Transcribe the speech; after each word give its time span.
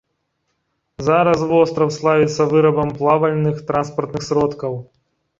Зараз 1.07 1.41
востраў 1.51 1.91
славіцца 1.97 2.47
вырабам 2.53 2.89
плавальных 3.01 3.61
транспартных 3.69 4.21
сродкаў. 4.29 4.73